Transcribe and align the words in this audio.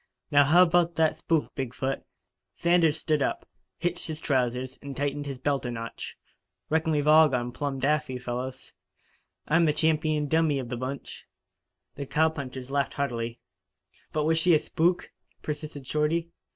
"Now 0.31 0.45
how 0.45 0.63
about 0.63 0.95
that 0.95 1.15
spook, 1.17 1.53
Big 1.53 1.75
foot?" 1.75 2.01
Sanders 2.53 2.97
stood 2.97 3.21
up, 3.21 3.47
hitched 3.77 4.07
his 4.07 4.19
trousers 4.19 4.79
and 4.81 4.97
tightened 4.97 5.27
his 5.27 5.37
belt 5.37 5.63
a 5.63 5.69
notch. 5.69 6.17
"Reckon 6.71 6.91
we've 6.91 7.07
all 7.07 7.29
gone 7.29 7.51
plumb 7.51 7.77
daffy, 7.77 8.17
fellows. 8.17 8.73
I'm 9.47 9.65
the 9.65 9.73
champeen 9.73 10.27
dummy 10.27 10.57
of 10.57 10.69
the 10.69 10.75
bunch." 10.77 11.25
The 11.97 12.07
cowpunchers 12.07 12.71
laughed 12.71 12.95
heartily. 12.95 13.41
"But 14.11 14.23
was 14.23 14.39
she 14.39 14.55
a 14.55 14.59
spook?" 14.59 15.11
persisted 15.43 15.85
Shorty. 15.85 16.31